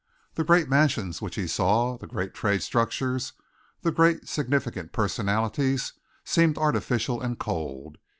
[0.33, 3.33] The great mansions which he saw, the great trade structures,
[3.83, 5.93] the great, significant personalities,
[6.23, 7.99] seemed artificial and cold.